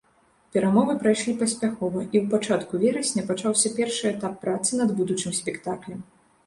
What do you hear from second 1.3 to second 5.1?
паспяхова, і ў пачатку верасня пачаўся першы этап працы над